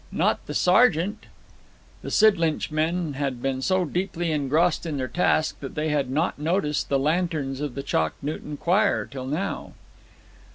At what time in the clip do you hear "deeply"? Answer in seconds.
3.85-4.31